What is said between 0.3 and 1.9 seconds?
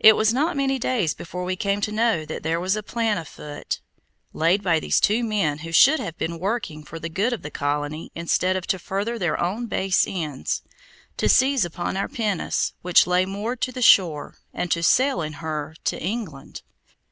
not many days before we came